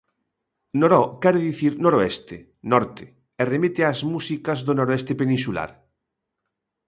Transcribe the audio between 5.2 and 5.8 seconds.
peninsular.